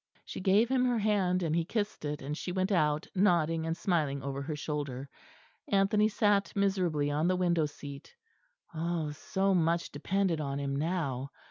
She 0.25 0.39
gave 0.39 0.67
him 0.67 0.83
her 0.85 0.97
hand, 0.97 1.43
and 1.43 1.55
he 1.55 1.63
kissed 1.63 2.05
it, 2.05 2.23
and 2.23 2.35
she 2.35 2.51
went 2.51 2.71
out, 2.71 3.05
nodding 3.13 3.67
and 3.67 3.77
smiling 3.77 4.23
over 4.23 4.41
her 4.41 4.55
shoulder. 4.55 5.07
Anthony 5.67 6.09
sat 6.09 6.51
miserably 6.55 7.11
on 7.11 7.27
the 7.27 7.35
window 7.35 7.67
seat. 7.67 8.15
Ah! 8.73 9.11
so 9.11 9.53
much 9.53 9.91
depended 9.91 10.41
on 10.41 10.59
him 10.59 10.75
now. 10.75 11.29